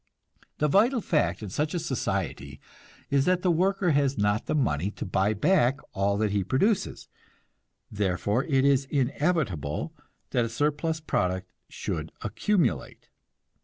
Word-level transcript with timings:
The 0.57 0.67
vital 0.67 0.99
fact 0.99 1.43
in 1.43 1.51
such 1.51 1.75
a 1.75 1.79
society 1.79 2.59
is 3.11 3.25
that 3.25 3.43
the 3.43 3.51
worker 3.51 3.91
has 3.91 4.17
not 4.17 4.47
the 4.47 4.55
money 4.55 4.89
to 4.89 5.05
buy 5.05 5.35
back 5.35 5.77
all 5.93 6.17
that 6.17 6.31
he 6.31 6.43
produces; 6.43 7.07
therefore 7.91 8.43
it 8.45 8.65
is 8.65 8.85
inevitable 8.85 9.93
that 10.31 10.43
a 10.45 10.49
surplus 10.49 11.01
product 11.01 11.51
should 11.69 12.11
accumulate. 12.23 13.09